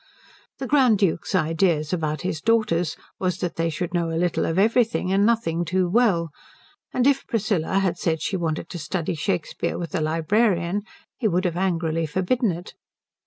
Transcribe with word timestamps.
The 0.57 0.65
Grand 0.65 0.97
Duke's 0.97 1.35
idea 1.35 1.83
about 1.91 2.21
his 2.21 2.41
daughters 2.41 2.97
was 3.19 3.37
that 3.37 3.55
they 3.55 3.69
should 3.69 3.93
know 3.93 4.09
a 4.09 4.17
little 4.17 4.47
of 4.47 4.57
everything 4.57 5.11
and 5.11 5.27
nothing 5.27 5.63
too 5.63 5.87
well; 5.87 6.31
and 6.91 7.05
if 7.05 7.27
Priscilla 7.27 7.77
had 7.77 7.99
said 7.99 8.19
she 8.19 8.35
wanted 8.35 8.67
to 8.69 8.79
study 8.79 9.13
Shakespeare 9.13 9.77
with 9.77 9.91
the 9.91 10.01
librarian 10.01 10.81
he 11.17 11.27
would 11.27 11.45
have 11.45 11.55
angrily 11.55 12.07
forbidden 12.07 12.51
it. 12.51 12.73